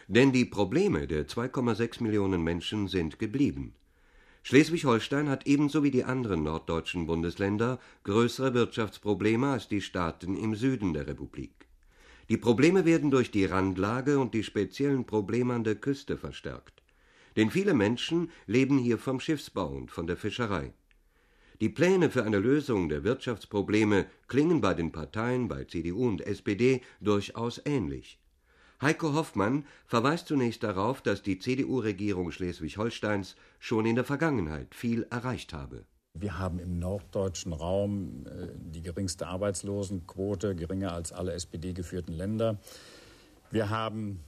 Denn 0.08 0.31
die 0.31 0.46
Probleme 0.46 1.08
der 1.08 1.27
2,6 1.27 2.01
Millionen 2.01 2.43
Menschen 2.43 2.88
sind 2.88 3.19
geblieben. 3.19 3.75
Schleswig-Holstein 4.43 5.29
hat 5.29 5.46
ebenso 5.48 5.84
wie 5.84 5.91
die 5.91 6.03
anderen 6.03 6.43
norddeutschen 6.43 7.05
Bundesländer 7.05 7.79
größere 8.03 8.53
Wirtschaftsprobleme 8.53 9.48
als 9.48 9.67
die 9.67 9.81
Staaten 9.81 10.36
im 10.36 10.55
Süden 10.55 10.93
der 10.93 11.08
Republik. 11.08 11.67
Die 12.29 12.38
Probleme 12.38 12.86
werden 12.86 13.12
durch 13.12 13.31
die 13.31 13.46
Randlage 13.46 14.19
und 14.19 14.34
die 14.34 14.43
speziellen 14.43 15.05
Probleme 15.05 15.53
an 15.53 15.63
der 15.63 15.75
Küste 15.75 16.17
verstärkt. 16.17 16.84
Denn 17.36 17.50
viele 17.50 17.74
Menschen 17.74 18.31
leben 18.46 18.77
hier 18.77 18.98
vom 18.98 19.19
Schiffsbau 19.19 19.67
und 19.67 19.91
von 19.91 20.08
der 20.08 20.17
Fischerei. 20.17 20.74
Die 21.60 21.69
Pläne 21.69 22.10
für 22.10 22.24
eine 22.24 22.39
Lösung 22.39 22.88
der 22.88 23.03
Wirtschaftsprobleme 23.03 24.05
klingen 24.27 24.62
bei 24.62 24.74
den 24.74 24.91
Parteien, 24.91 25.48
bei 25.48 25.65
CDU 25.65 26.08
und 26.08 26.22
SPD 26.22 26.81
durchaus 27.01 27.62
ähnlich. 27.65 28.19
Heiko 28.81 29.13
Hoffmann 29.13 29.65
verweist 29.88 30.27
zunächst 30.27 30.63
darauf, 30.63 31.01
dass 31.01 31.21
die 31.21 31.38
CDU-Regierung 31.38 32.31
Schleswig-Holsteins 32.31 33.36
schon 33.59 33.86
in 33.86 33.95
der 33.95 34.05
Vergangenheit 34.05 34.74
viel 34.74 35.05
erreicht 35.09 35.51
habe. 35.51 35.83
Wir 36.13 36.39
haben 36.39 36.59
im 36.59 36.79
norddeutschen 36.79 37.51
Raum 37.51 38.25
äh, 38.25 38.48
die 38.55 38.81
geringste 38.81 39.27
Arbeitslosenquote, 39.27 40.55
geringer 40.55 40.93
als 40.93 41.12
alle 41.12 41.33
SPD-geführten 41.33 42.13
Länder. 42.13 42.57
Wir 43.51 43.69
haben 43.69 44.21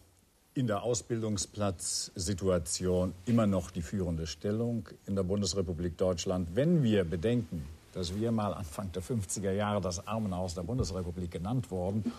in 0.53 0.67
der 0.67 0.83
Ausbildungsplatzsituation 0.83 3.13
immer 3.25 3.47
noch 3.47 3.71
die 3.71 3.81
führende 3.81 4.27
Stellung 4.27 4.89
in 5.05 5.15
der 5.15 5.23
Bundesrepublik 5.23 5.97
Deutschland. 5.97 6.49
Wenn 6.55 6.83
wir 6.83 7.05
bedenken, 7.05 7.65
dass 7.93 8.15
wir 8.15 8.33
mal 8.33 8.53
Anfang 8.53 8.91
der 8.91 9.01
50er 9.01 9.51
Jahre 9.51 9.79
das 9.79 10.05
Armenhaus 10.05 10.55
der 10.55 10.63
Bundesrepublik 10.63 11.31
genannt 11.31 11.71
wurden 11.71 12.11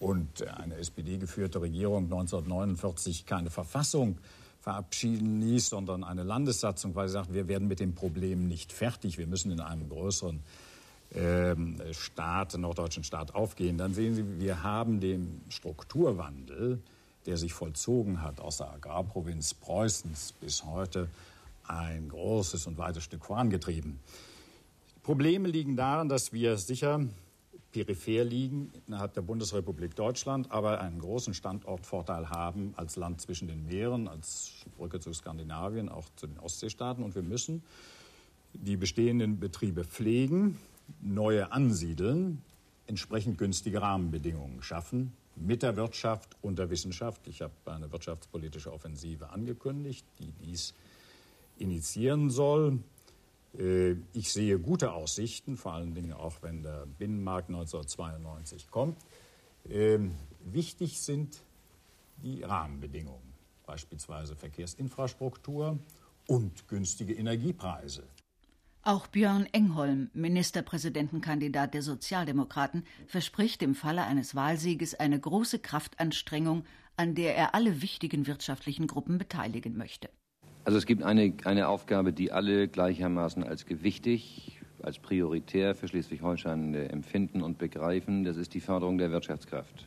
und 0.00 0.42
eine 0.48 0.76
SPD-geführte 0.76 1.60
Regierung 1.60 2.04
1949 2.04 3.26
keine 3.26 3.50
Verfassung 3.50 4.18
verabschieden 4.60 5.40
ließ, 5.40 5.68
sondern 5.68 6.04
eine 6.04 6.22
Landessatzung, 6.22 6.94
weil 6.94 7.08
sie 7.08 7.14
sagt, 7.14 7.32
wir 7.32 7.48
werden 7.48 7.68
mit 7.68 7.80
dem 7.80 7.94
Problem 7.94 8.48
nicht 8.48 8.72
fertig, 8.72 9.18
wir 9.18 9.26
müssen 9.26 9.52
in 9.52 9.60
einem 9.60 9.88
größeren 9.88 10.40
ähm, 11.14 11.80
Staat, 11.92 12.56
norddeutschen 12.56 13.04
Staat 13.04 13.34
aufgehen, 13.34 13.78
dann 13.78 13.94
sehen 13.94 14.14
Sie, 14.14 14.40
wir 14.40 14.62
haben 14.62 15.00
den 15.00 15.42
Strukturwandel, 15.48 16.80
der 17.26 17.36
sich 17.36 17.52
vollzogen 17.52 18.22
hat 18.22 18.40
aus 18.40 18.58
der 18.58 18.70
Agrarprovinz 18.72 19.54
Preußens 19.54 20.32
bis 20.40 20.64
heute, 20.64 21.08
ein 21.66 22.08
großes 22.08 22.66
und 22.66 22.78
weites 22.78 23.04
Stück 23.04 23.24
vorangetrieben. 23.24 24.00
Probleme 25.02 25.48
liegen 25.48 25.76
darin, 25.76 26.08
dass 26.08 26.32
wir 26.32 26.56
sicher 26.56 27.00
peripher 27.72 28.24
liegen 28.24 28.72
innerhalb 28.86 29.14
der 29.14 29.22
Bundesrepublik 29.22 29.94
Deutschland, 29.94 30.50
aber 30.50 30.80
einen 30.80 30.98
großen 30.98 31.34
Standortvorteil 31.34 32.30
haben 32.30 32.74
als 32.76 32.96
Land 32.96 33.20
zwischen 33.20 33.48
den 33.48 33.66
Meeren, 33.66 34.08
als 34.08 34.64
Brücke 34.76 35.00
zu 35.00 35.12
Skandinavien, 35.12 35.88
auch 35.88 36.06
zu 36.16 36.26
den 36.26 36.38
Ostseestaaten. 36.38 37.04
Und 37.04 37.14
wir 37.14 37.22
müssen 37.22 37.62
die 38.52 38.76
bestehenden 38.76 39.38
Betriebe 39.38 39.84
pflegen, 39.84 40.58
neue 41.00 41.52
ansiedeln, 41.52 42.42
entsprechend 42.86 43.38
günstige 43.38 43.80
Rahmenbedingungen 43.80 44.62
schaffen, 44.62 45.12
mit 45.36 45.62
der 45.62 45.76
Wirtschaft 45.76 46.36
und 46.42 46.58
der 46.58 46.70
Wissenschaft. 46.70 47.26
Ich 47.28 47.40
habe 47.40 47.52
eine 47.66 47.90
wirtschaftspolitische 47.92 48.72
Offensive 48.72 49.30
angekündigt, 49.30 50.04
die 50.18 50.32
dies 50.44 50.74
initiieren 51.58 52.30
soll. 52.30 52.78
Äh, 53.58 53.96
ich 54.12 54.32
sehe 54.32 54.58
gute 54.58 54.92
Aussichten, 54.92 55.56
vor 55.56 55.72
allen 55.72 55.94
Dingen 55.94 56.12
auch 56.12 56.42
wenn 56.42 56.62
der 56.62 56.86
Binnenmarkt 56.86 57.48
1992 57.48 58.70
kommt. 58.70 58.96
Ähm, 59.68 60.14
wichtig 60.40 61.00
sind 61.00 61.42
die 62.22 62.42
Rahmenbedingungen, 62.42 63.34
beispielsweise 63.66 64.36
Verkehrsinfrastruktur 64.36 65.78
und 66.26 66.68
günstige 66.68 67.14
Energiepreise. 67.14 68.04
Auch 68.82 69.08
Björn 69.08 69.46
Engholm, 69.52 70.10
Ministerpräsidentenkandidat 70.14 71.74
der 71.74 71.82
Sozialdemokraten, 71.82 72.84
verspricht 73.06 73.62
im 73.62 73.74
Falle 73.74 74.04
eines 74.04 74.34
Wahlsieges 74.34 74.94
eine 74.94 75.20
große 75.20 75.58
Kraftanstrengung, 75.58 76.64
an 76.96 77.14
der 77.14 77.36
er 77.36 77.54
alle 77.54 77.82
wichtigen 77.82 78.26
wirtschaftlichen 78.26 78.86
Gruppen 78.86 79.18
beteiligen 79.18 79.76
möchte. 79.76 80.08
Also 80.62 80.76
es 80.76 80.84
gibt 80.84 81.02
eine, 81.02 81.32
eine 81.44 81.68
Aufgabe, 81.68 82.12
die 82.12 82.32
alle 82.32 82.68
gleichermaßen 82.68 83.42
als 83.42 83.64
gewichtig, 83.64 84.60
als 84.82 84.98
prioritär 84.98 85.74
für 85.74 85.88
Schleswig-Holstein 85.88 86.74
äh, 86.74 86.86
empfinden 86.86 87.42
und 87.42 87.56
begreifen. 87.56 88.24
Das 88.24 88.36
ist 88.36 88.52
die 88.52 88.60
Förderung 88.60 88.98
der 88.98 89.10
Wirtschaftskraft. 89.10 89.86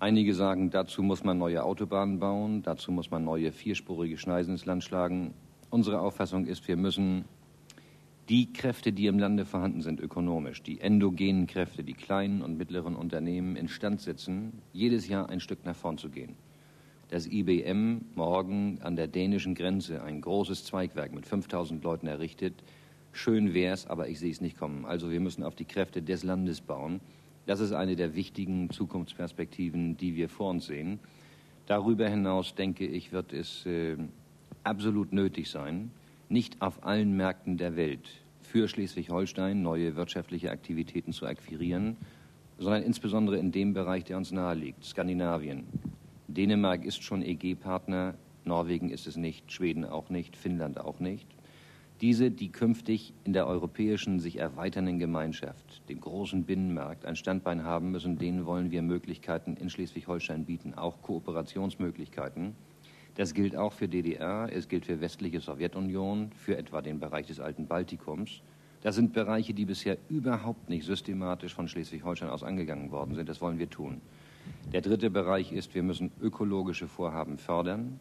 Einige 0.00 0.34
sagen, 0.34 0.70
dazu 0.70 1.02
muss 1.02 1.24
man 1.24 1.38
neue 1.38 1.64
Autobahnen 1.64 2.18
bauen, 2.18 2.62
dazu 2.62 2.92
muss 2.92 3.10
man 3.10 3.24
neue 3.24 3.52
vierspurige 3.52 4.18
Schneisen 4.18 4.52
ins 4.52 4.66
Land 4.66 4.84
schlagen. 4.84 5.32
Unsere 5.70 6.00
Auffassung 6.00 6.44
ist, 6.44 6.68
wir 6.68 6.76
müssen 6.76 7.24
die 8.28 8.52
Kräfte, 8.52 8.92
die 8.92 9.06
im 9.06 9.18
Lande 9.18 9.46
vorhanden 9.46 9.80
sind, 9.80 9.98
ökonomisch, 9.98 10.62
die 10.62 10.80
endogenen 10.80 11.46
Kräfte, 11.46 11.84
die 11.84 11.94
kleinen 11.94 12.42
und 12.42 12.58
mittleren 12.58 12.96
Unternehmen 12.96 13.56
instand 13.56 14.02
setzen, 14.02 14.60
jedes 14.74 15.08
Jahr 15.08 15.30
ein 15.30 15.40
Stück 15.40 15.64
nach 15.64 15.76
vorn 15.76 15.96
zu 15.96 16.10
gehen 16.10 16.36
dass 17.14 17.28
IBM 17.28 18.06
morgen 18.16 18.80
an 18.82 18.96
der 18.96 19.06
dänischen 19.06 19.54
Grenze 19.54 20.02
ein 20.02 20.20
großes 20.20 20.64
Zweigwerk 20.64 21.14
mit 21.14 21.26
5000 21.26 21.84
Leuten 21.84 22.08
errichtet. 22.08 22.54
Schön 23.12 23.54
wäre 23.54 23.72
es, 23.72 23.86
aber 23.86 24.08
ich 24.08 24.18
sehe 24.18 24.32
es 24.32 24.40
nicht 24.40 24.58
kommen. 24.58 24.84
Also 24.84 25.12
wir 25.12 25.20
müssen 25.20 25.44
auf 25.44 25.54
die 25.54 25.64
Kräfte 25.64 26.02
des 26.02 26.24
Landes 26.24 26.60
bauen. 26.60 26.98
Das 27.46 27.60
ist 27.60 27.70
eine 27.70 27.94
der 27.94 28.16
wichtigen 28.16 28.68
Zukunftsperspektiven, 28.68 29.96
die 29.96 30.16
wir 30.16 30.28
vor 30.28 30.50
uns 30.50 30.66
sehen. 30.66 30.98
Darüber 31.66 32.08
hinaus, 32.08 32.56
denke 32.56 32.84
ich, 32.84 33.12
wird 33.12 33.32
es 33.32 33.64
äh, 33.64 33.96
absolut 34.64 35.12
nötig 35.12 35.48
sein, 35.48 35.92
nicht 36.28 36.60
auf 36.62 36.84
allen 36.84 37.16
Märkten 37.16 37.58
der 37.58 37.76
Welt 37.76 38.10
für 38.40 38.66
Schleswig-Holstein 38.66 39.62
neue 39.62 39.94
wirtschaftliche 39.94 40.50
Aktivitäten 40.50 41.12
zu 41.12 41.26
akquirieren, 41.26 41.96
sondern 42.58 42.82
insbesondere 42.82 43.38
in 43.38 43.52
dem 43.52 43.72
Bereich, 43.72 44.02
der 44.02 44.16
uns 44.16 44.32
nahe 44.32 44.56
liegt, 44.56 44.84
Skandinavien, 44.84 45.64
Dänemark 46.34 46.84
ist 46.84 47.04
schon 47.04 47.22
EG-Partner, 47.22 48.16
Norwegen 48.44 48.90
ist 48.90 49.06
es 49.06 49.16
nicht, 49.16 49.52
Schweden 49.52 49.84
auch 49.84 50.10
nicht, 50.10 50.36
Finnland 50.36 50.80
auch 50.80 50.98
nicht. 50.98 51.28
Diese, 52.00 52.32
die 52.32 52.50
künftig 52.50 53.14
in 53.22 53.32
der 53.32 53.46
europäischen 53.46 54.18
sich 54.18 54.40
erweiternden 54.40 54.98
Gemeinschaft, 54.98 55.88
dem 55.88 56.00
großen 56.00 56.42
Binnenmarkt, 56.42 57.04
ein 57.04 57.14
Standbein 57.14 57.62
haben 57.62 57.92
müssen, 57.92 58.18
denen 58.18 58.46
wollen 58.46 58.72
wir 58.72 58.82
Möglichkeiten 58.82 59.56
in 59.56 59.70
Schleswig-Holstein 59.70 60.44
bieten, 60.44 60.74
auch 60.74 61.02
Kooperationsmöglichkeiten. 61.02 62.56
Das 63.14 63.32
gilt 63.32 63.54
auch 63.54 63.72
für 63.72 63.86
DDR, 63.86 64.48
es 64.52 64.68
gilt 64.68 64.86
für 64.86 65.00
westliche 65.00 65.38
Sowjetunion, 65.38 66.32
für 66.36 66.58
etwa 66.58 66.82
den 66.82 66.98
Bereich 66.98 67.28
des 67.28 67.38
alten 67.38 67.68
Baltikums. 67.68 68.42
Das 68.82 68.96
sind 68.96 69.12
Bereiche, 69.12 69.54
die 69.54 69.66
bisher 69.66 69.98
überhaupt 70.08 70.68
nicht 70.68 70.84
systematisch 70.84 71.54
von 71.54 71.68
Schleswig-Holstein 71.68 72.28
aus 72.28 72.42
angegangen 72.42 72.90
worden 72.90 73.14
sind. 73.14 73.28
Das 73.28 73.40
wollen 73.40 73.60
wir 73.60 73.70
tun. 73.70 74.00
Der 74.72 74.80
dritte 74.80 75.10
Bereich 75.10 75.52
ist, 75.52 75.74
wir 75.74 75.82
müssen 75.82 76.10
ökologische 76.20 76.88
Vorhaben 76.88 77.38
fördern, 77.38 78.00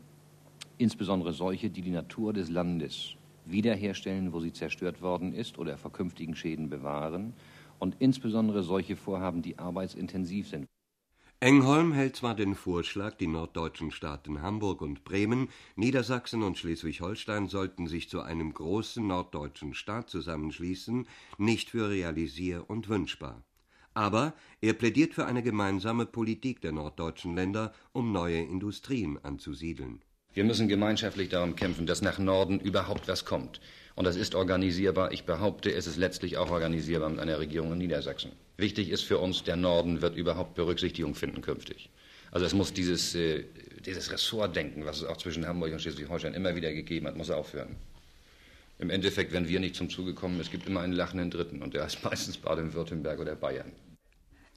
insbesondere 0.78 1.34
solche, 1.34 1.70
die 1.70 1.82
die 1.82 1.92
Natur 1.92 2.34
des 2.34 2.50
Landes 2.50 3.16
wiederherstellen, 3.46 4.34
wo 4.34 4.40
sie 4.40 4.54
zerstört 4.54 5.02
worden 5.02 5.34
ist 5.34 5.58
oder 5.58 5.78
vor 5.78 5.92
künftigen 5.92 6.36
Schäden 6.36 6.70
bewahren 6.70 7.34
und 7.80 7.96
insbesondere 8.00 8.64
solche 8.64 8.96
Vorhaben, 8.96 9.42
die 9.42 9.60
arbeitsintensiv 9.60 10.48
sind. 10.48 10.66
Engholm 11.40 11.92
hält 11.92 12.16
zwar 12.16 12.36
den 12.36 12.56
Vorschlag, 12.56 13.16
die 13.16 13.28
norddeutschen 13.28 13.92
Staaten 13.92 14.42
Hamburg 14.42 14.82
und 14.82 15.04
Bremen, 15.04 15.50
Niedersachsen 15.76 16.42
und 16.42 16.58
Schleswig-Holstein 16.58 17.50
sollten 17.50 17.88
sich 17.88 18.08
zu 18.08 18.22
einem 18.22 18.54
großen 18.54 19.06
norddeutschen 19.06 19.74
Staat 19.74 20.10
zusammenschließen, 20.10 21.06
nicht 21.38 21.72
für 21.72 21.90
realisier 21.90 22.64
und 22.70 22.88
wünschbar. 22.88 23.44
Aber 23.94 24.34
er 24.62 24.74
plädiert 24.74 25.14
für 25.14 25.26
eine 25.26 25.44
gemeinsame 25.44 26.06
Politik 26.06 26.62
der 26.62 26.72
norddeutschen 26.72 27.36
Länder, 27.36 27.74
um 27.92 28.12
neue 28.12 28.40
Industrien 28.40 29.20
anzusiedeln. 29.24 30.02
Wir 30.34 30.44
müssen 30.44 30.68
gemeinschaftlich 30.68 31.30
darum 31.30 31.56
kämpfen, 31.56 31.86
dass 31.86 32.02
nach 32.02 32.18
Norden 32.18 32.60
überhaupt 32.60 33.08
was 33.08 33.24
kommt. 33.24 33.62
Und 33.96 34.06
das 34.06 34.16
ist 34.16 34.34
organisierbar. 34.34 35.12
Ich 35.12 35.26
behaupte, 35.26 35.72
es 35.72 35.86
ist 35.86 35.98
letztlich 35.98 36.38
auch 36.38 36.50
organisierbar 36.50 37.10
mit 37.10 37.20
einer 37.20 37.38
Regierung 37.38 37.74
in 37.74 37.78
Niedersachsen. 37.78 38.32
Wichtig 38.58 38.90
ist 38.90 39.04
für 39.04 39.20
uns, 39.20 39.44
der 39.44 39.56
Norden 39.56 40.02
wird 40.02 40.16
überhaupt 40.16 40.56
Berücksichtigung 40.56 41.14
finden 41.14 41.42
künftig. 41.42 41.90
Also 42.32 42.48
es 42.48 42.56
muss 42.56 42.74
dieses, 42.74 43.14
äh, 43.14 43.44
dieses 43.86 44.12
Ressortdenken, 44.12 44.86
was 44.86 44.98
es 44.98 45.04
auch 45.04 45.18
zwischen 45.18 45.46
Hamburg 45.46 45.72
und 45.72 45.82
Schleswig-Holstein 45.82 46.34
immer 46.34 46.56
wieder 46.56 46.74
gegeben 46.74 47.06
hat, 47.06 47.16
muss 47.16 47.30
aufhören. 47.30 47.76
Im 48.80 48.90
Endeffekt, 48.90 49.34
wenn 49.34 49.48
wir 49.48 49.60
nicht 49.60 49.76
zum 49.76 49.90
Zuge 49.90 50.16
kommen, 50.16 50.40
es 50.40 50.50
gibt 50.50 50.66
immer 50.66 50.82
einen 50.82 50.94
lachenden 50.94 51.30
Dritten 51.30 51.62
und 51.62 51.76
der 51.76 51.86
ist 51.86 52.04
meistens 52.10 52.38
Baden-Württemberg 52.38 53.20
oder 53.20 53.36
Bayern. 53.36 53.72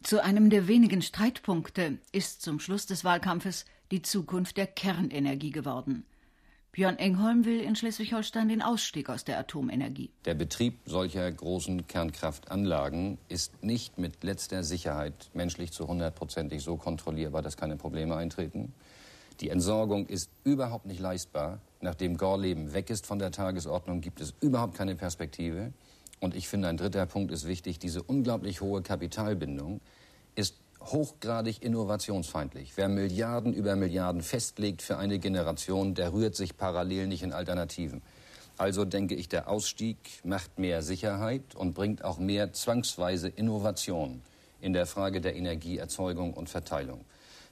Zu 0.02 0.22
einem 0.22 0.50
der 0.50 0.68
wenigen 0.68 1.02
Streitpunkte 1.02 1.98
ist 2.12 2.42
zum 2.42 2.60
Schluss 2.60 2.86
des 2.86 3.04
Wahlkampfes 3.04 3.64
die 3.90 4.02
Zukunft 4.02 4.56
der 4.56 4.66
Kernenergie 4.66 5.50
geworden. 5.50 6.04
Björn 6.76 6.98
Engholm 6.98 7.46
will 7.46 7.60
in 7.60 7.74
Schleswig-Holstein 7.74 8.50
den 8.50 8.60
Ausstieg 8.60 9.08
aus 9.08 9.24
der 9.24 9.38
Atomenergie. 9.38 10.10
Der 10.26 10.34
Betrieb 10.34 10.74
solcher 10.84 11.32
großen 11.32 11.86
Kernkraftanlagen 11.86 13.16
ist 13.30 13.64
nicht 13.64 13.96
mit 13.96 14.22
letzter 14.22 14.62
Sicherheit 14.62 15.30
menschlich 15.32 15.72
zu 15.72 15.88
hundertprozentig 15.88 16.62
so 16.62 16.76
kontrollierbar, 16.76 17.40
dass 17.40 17.56
keine 17.56 17.76
Probleme 17.76 18.14
eintreten. 18.16 18.74
Die 19.40 19.48
Entsorgung 19.48 20.06
ist 20.06 20.30
überhaupt 20.44 20.84
nicht 20.84 21.00
leistbar. 21.00 21.60
Nachdem 21.80 22.18
Gorleben 22.18 22.74
weg 22.74 22.90
ist 22.90 23.06
von 23.06 23.18
der 23.18 23.32
Tagesordnung, 23.32 24.02
gibt 24.02 24.20
es 24.20 24.34
überhaupt 24.40 24.76
keine 24.76 24.96
Perspektive. 24.96 25.72
Und 26.20 26.34
ich 26.34 26.48
finde, 26.48 26.68
ein 26.68 26.76
dritter 26.76 27.06
Punkt 27.06 27.30
ist 27.30 27.46
wichtig. 27.46 27.78
Diese 27.78 28.02
unglaublich 28.02 28.60
hohe 28.60 28.82
Kapitalbindung 28.82 29.80
ist 30.34 30.56
hochgradig 30.80 31.62
innovationsfeindlich. 31.62 32.72
Wer 32.76 32.88
Milliarden 32.88 33.52
über 33.52 33.76
Milliarden 33.76 34.22
festlegt 34.22 34.82
für 34.82 34.98
eine 34.98 35.18
Generation, 35.18 35.94
der 35.94 36.12
rührt 36.12 36.34
sich 36.34 36.56
parallel 36.56 37.06
nicht 37.06 37.22
in 37.22 37.32
Alternativen. 37.32 38.02
Also 38.58 38.84
denke 38.84 39.14
ich, 39.14 39.28
der 39.28 39.48
Ausstieg 39.48 39.98
macht 40.24 40.58
mehr 40.58 40.82
Sicherheit 40.82 41.54
und 41.54 41.74
bringt 41.74 42.04
auch 42.04 42.18
mehr 42.18 42.52
zwangsweise 42.52 43.28
Innovation 43.28 44.22
in 44.60 44.72
der 44.72 44.86
Frage 44.86 45.20
der 45.20 45.36
Energieerzeugung 45.36 46.32
und 46.32 46.48
Verteilung. 46.48 47.04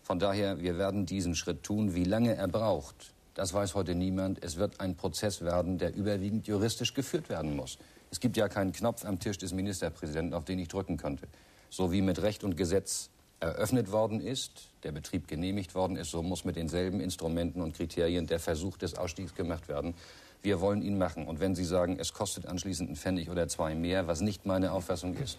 Von 0.03 0.19
daher, 0.19 0.61
wir 0.61 0.79
werden 0.79 1.05
diesen 1.07 1.35
Schritt 1.35 1.63
tun. 1.63 1.95
Wie 1.95 2.05
lange 2.05 2.35
er 2.35 2.49
braucht, 2.49 3.13
das 3.35 3.53
weiß 3.53 3.75
heute 3.75 3.95
niemand. 3.95 4.43
Es 4.43 4.57
wird 4.57 4.81
ein 4.81 4.95
Prozess 4.95 5.43
werden, 5.43 5.77
der 5.79 5.95
überwiegend 5.95 6.47
juristisch 6.47 6.95
geführt 6.95 7.29
werden 7.29 7.57
muss. 7.57 7.79
Es 8.15 8.21
gibt 8.21 8.37
ja 8.37 8.49
keinen 8.49 8.71
Knopf 8.71 9.05
am 9.05 9.19
Tisch 9.19 9.39
des 9.39 9.53
Ministerpräsidenten, 9.53 10.35
auf 10.35 10.45
den 10.45 10.61
ich 10.61 10.69
drücken 10.69 10.99
könnte. 10.99 11.27
So 11.69 11.91
wie 11.91 12.01
mit 12.01 12.23
Recht 12.23 12.45
und 12.45 12.57
Gesetz 12.57 13.11
eröffnet 13.41 13.91
worden 13.91 14.21
ist, 14.21 14.69
der 14.85 14.93
Betrieb 14.93 15.27
genehmigt 15.27 15.75
worden 15.75 15.97
ist, 15.97 16.13
so 16.13 16.23
muss 16.23 16.45
mit 16.45 16.55
denselben 16.55 17.01
Instrumenten 17.01 17.61
und 17.61 17.75
Kriterien 17.75 18.29
der 18.29 18.39
Versuch 18.39 18.77
des 18.77 18.95
Ausstiegs 18.95 19.35
gemacht 19.35 19.67
werden. 19.67 19.95
Wir 20.43 20.61
wollen 20.61 20.83
ihn 20.83 20.97
machen. 20.97 21.27
Und 21.27 21.41
wenn 21.41 21.57
Sie 21.57 21.65
sagen, 21.65 21.99
es 21.99 22.13
kostet 22.13 22.47
anschließend 22.47 22.89
einen 22.89 22.97
Pfennig 22.97 23.31
oder 23.31 23.49
zwei 23.49 23.75
mehr, 23.75 24.07
was 24.07 24.21
nicht 24.21 24.47
meine 24.47 24.71
Auffassung 24.71 25.17
ist, 25.17 25.39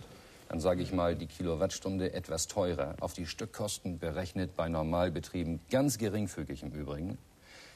dann 0.49 0.59
sage 0.59 0.83
ich 0.83 0.91
mal, 0.91 1.15
die 1.15 1.27
Kilowattstunde 1.27 2.11
etwas 2.11 2.47
teurer, 2.47 2.95
auf 2.99 3.13
die 3.13 3.25
Stückkosten 3.25 3.99
berechnet 3.99 4.57
bei 4.57 4.67
Normalbetrieben, 4.67 5.61
ganz 5.71 5.97
geringfügig 5.97 6.61
im 6.61 6.73
Übrigen, 6.73 7.17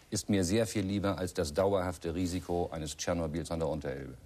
ist 0.09 0.27
mir 0.27 0.43
sehr 0.43 0.67
viel 0.67 0.83
lieber 0.83 1.17
als 1.17 1.33
das 1.33 1.53
dauerhafte 1.53 2.15
Risiko 2.15 2.67
eines 2.73 2.97
Tschernobyls 2.97 3.49
an 3.49 3.59
der 3.59 3.69
Unterelbe. 3.69 4.17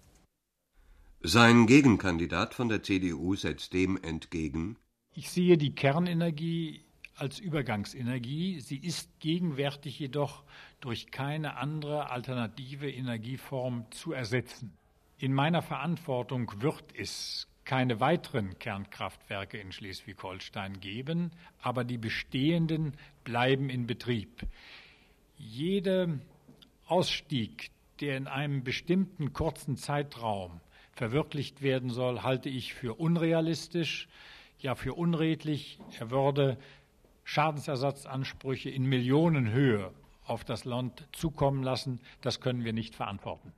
Sein 1.25 1.67
Gegenkandidat 1.67 2.53
von 2.53 2.67
der 2.67 2.83
CDU 2.83 3.35
setzt 3.35 3.71
dem 3.71 3.95
entgegen, 3.95 4.75
ich 5.15 5.29
sehe 5.29 5.57
die 5.57 5.73
Kernenergie 5.73 6.83
als 7.15 7.39
Übergangsenergie. 7.39 8.59
Sie 8.59 8.75
ist 8.75 9.21
gegenwärtig 9.21 9.99
jedoch 9.99 10.43
durch 10.81 11.11
keine 11.11 11.55
andere 11.55 12.09
alternative 12.09 12.91
Energieform 12.91 13.85
zu 13.91 14.11
ersetzen. 14.11 14.73
In 15.17 15.33
meiner 15.33 15.61
Verantwortung 15.61 16.51
wird 16.61 16.83
es 16.93 17.47
keine 17.63 18.01
weiteren 18.01 18.59
Kernkraftwerke 18.59 19.57
in 19.57 19.71
Schleswig-Holstein 19.71 20.81
geben, 20.81 21.31
aber 21.61 21.85
die 21.85 21.97
bestehenden 21.97 22.97
bleiben 23.23 23.69
in 23.69 23.87
Betrieb. 23.87 24.45
Jeder 25.37 26.19
Ausstieg, 26.85 27.71
der 28.01 28.17
in 28.17 28.27
einem 28.27 28.65
bestimmten 28.65 29.31
kurzen 29.31 29.77
Zeitraum 29.77 30.59
verwirklicht 30.93 31.61
werden 31.61 31.89
soll, 31.89 32.23
halte 32.23 32.49
ich 32.49 32.73
für 32.73 32.95
unrealistisch 32.95 34.07
ja 34.59 34.75
für 34.75 34.93
unredlich. 34.93 35.79
Er 35.99 36.09
würde 36.09 36.57
Schadensersatzansprüche 37.25 38.69
in 38.69 38.85
Millionenhöhe 38.85 39.91
auf 40.25 40.43
das 40.43 40.65
Land 40.65 41.07
zukommen 41.11 41.63
lassen. 41.63 41.99
Das 42.21 42.39
können 42.39 42.63
wir 42.63 42.73
nicht 42.73 42.95
verantworten. 42.95 43.53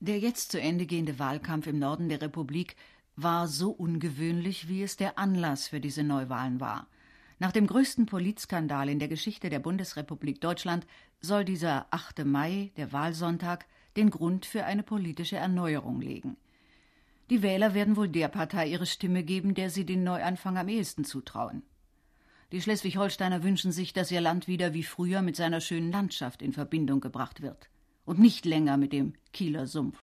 Der 0.00 0.18
jetzt 0.18 0.52
zu 0.52 0.60
Ende 0.60 0.86
gehende 0.86 1.18
Wahlkampf 1.18 1.66
im 1.66 1.78
Norden 1.78 2.08
der 2.08 2.20
Republik 2.20 2.76
war 3.16 3.48
so 3.48 3.70
ungewöhnlich, 3.70 4.68
wie 4.68 4.82
es 4.82 4.96
der 4.96 5.18
Anlass 5.18 5.68
für 5.68 5.80
diese 5.80 6.02
Neuwahlen 6.02 6.60
war. 6.60 6.88
Nach 7.38 7.52
dem 7.52 7.66
größten 7.66 8.06
Politskandal 8.06 8.88
in 8.88 8.98
der 8.98 9.08
Geschichte 9.08 9.50
der 9.50 9.60
Bundesrepublik 9.60 10.40
Deutschland 10.40 10.86
soll 11.20 11.44
dieser 11.44 11.86
8. 11.90 12.24
Mai, 12.24 12.72
der 12.76 12.92
Wahlsonntag, 12.92 13.66
den 13.96 14.10
Grund 14.10 14.46
für 14.46 14.64
eine 14.64 14.82
politische 14.82 15.36
Erneuerung 15.36 16.00
legen. 16.00 16.36
Die 17.30 17.42
Wähler 17.42 17.74
werden 17.74 17.96
wohl 17.96 18.08
der 18.08 18.28
Partei 18.28 18.68
ihre 18.68 18.86
Stimme 18.86 19.22
geben, 19.22 19.54
der 19.54 19.70
sie 19.70 19.86
den 19.86 20.04
Neuanfang 20.04 20.58
am 20.58 20.68
ehesten 20.68 21.04
zutrauen. 21.04 21.62
Die 22.52 22.60
Schleswig-Holsteiner 22.60 23.42
wünschen 23.42 23.72
sich, 23.72 23.92
dass 23.92 24.10
ihr 24.10 24.20
Land 24.20 24.46
wieder 24.46 24.74
wie 24.74 24.82
früher 24.82 25.22
mit 25.22 25.34
seiner 25.34 25.60
schönen 25.60 25.90
Landschaft 25.90 26.42
in 26.42 26.52
Verbindung 26.52 27.00
gebracht 27.00 27.40
wird 27.40 27.70
und 28.04 28.18
nicht 28.18 28.44
länger 28.44 28.76
mit 28.76 28.92
dem 28.92 29.14
Kieler 29.32 29.66
Sumpf. 29.66 30.03